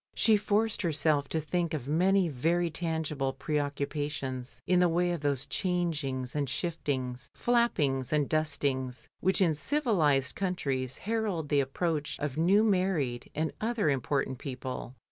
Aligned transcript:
She 0.15 0.35
forced 0.35 0.81
herself 0.81 1.29
to 1.29 1.39
think 1.39 1.75
of 1.75 1.87
many 1.87 2.27
very 2.27 2.71
tangible 2.71 3.33
preoccupations 3.33 4.59
in 4.65 4.79
the 4.79 4.89
way 4.89 5.11
of 5.11 5.21
those 5.21 5.45
changings 5.45 6.35
and 6.35 6.49
shiftings, 6.49 7.29
flappings 7.35 8.11
and 8.11 8.27
dustings, 8.27 9.07
which 9.19 9.41
in 9.41 9.53
civilised 9.53 10.35
coimtrieS 10.35 10.97
herald 10.97 11.49
the 11.49 11.61
ap 11.61 11.73
proach 11.75 12.17
of 12.17 12.35
new 12.35 12.63
married 12.63 13.29
and 13.35 13.53
other 13.61 13.91
important 13.91 14.39
people. 14.39 14.95